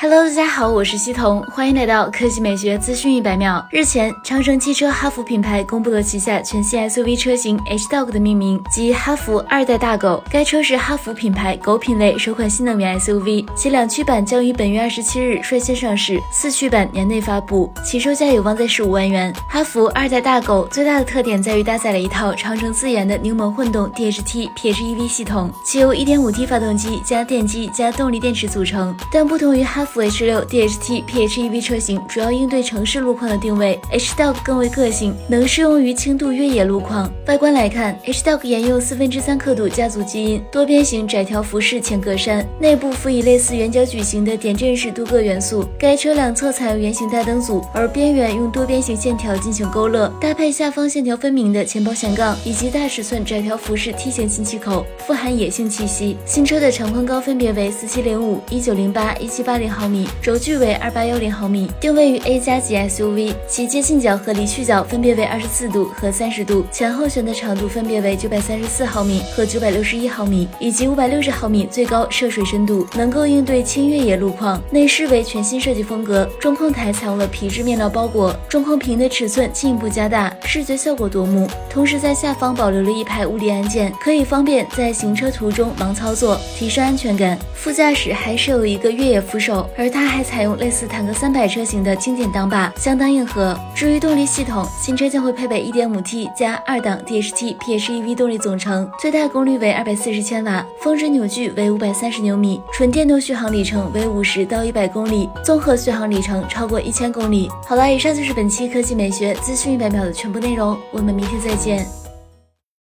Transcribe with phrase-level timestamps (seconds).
[0.00, 3.66] Hello，大家好，我是西彤，欢迎来到科技美学资讯一百秒。
[3.68, 10.22] 日前，长城汽车哈弗品牌公布了旗下全新 SUV 车型 H Dog 的命名，即哈弗二代大狗。
[10.30, 19.34] 该车是哈弗品牌狗品类首款新能源 SUV，其两驱版将于本月二十七日率先上市，四驱版年内发布，起售价有望在十五万元。
[19.48, 29.84] 哈弗二代大狗最大的特点在于搭载了一套长城自研的柠檬混动 DHT PHEV 系统，其由 1.5T 发动机加电机加动力电池组成，但不同于哈。
[29.94, 37.10] H 六 DHT PHEV 车型主要应对城市路况的定位，H Dog 更为个性，能适用于轻度越野路况。
[37.26, 45.64] 外观来看，H Dog 沿用四分之三刻度家族基因，多边形窄条辐式前格栅，内部辅以类似圆角矩形的点阵式镀铬元素。
[45.78, 56.16] 该车两侧采用圆形大灯组，而边缘用多边形线条进行勾勒，搭配下方线条分明的前保险杠以及大尺寸窄条辐式梯形进气口，富含野性气息。
[56.24, 60.08] 新车的长宽高分别为四七零五、一九零八、一七八零毫米。
[60.20, 74.60] 轴距为二八幺零毫米，定位于 A 加级 SUV，其接近角和离去角分别为二十四度和三十度，前后悬的长度分别为九百三十四毫米和九百六十一毫米，以及五百六十毫米最高涉水深度，能够应对轻越野路况。
[74.70, 81.48] 内饰为全新设计风格，中控台采用了皮质面料包裹，中控屏的尺寸进一步加大，视觉效果夺目。
[81.70, 87.38] 同时在下方保留了一排物理按键，可以方便在行车途中盲操作，提升安全感。
[87.54, 90.08] 副驾驶还设有一个越野扶手，而它。
[90.08, 93.56] 还采用类似坦克三百车型的经典挡把，相当硬核。
[93.72, 107.48] 至于动力系统，新车将会配备 1.5T 加二档 DHT PHEV 动力总成，最大功率为240千瓦，峰值扭矩为530牛米，纯电动续航里程为50到100公里，综合续航里程超过1000公里。
[107.64, 112.07] 好了，以上就是本期科技美学资讯一百秒的全部内容，我们明天再见。